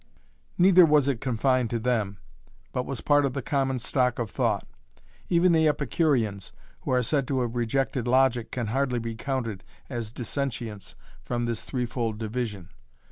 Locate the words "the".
3.33-3.43, 5.51-5.67